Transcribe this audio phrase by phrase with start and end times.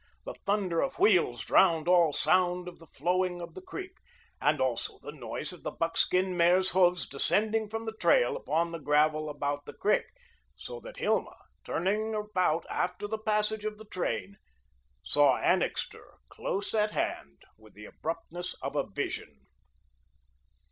[0.25, 3.99] The thunder of wheels drowned all sound of the flowing of the creek,
[4.41, 8.79] and also the noise of the buckskin mare's hoofs descending from the trail upon the
[8.79, 10.07] gravel about the creek,
[10.55, 14.39] so that Hilma, turning about after the passage of the train,
[15.03, 19.45] saw Annixter close at hand, with the abruptness of a vision.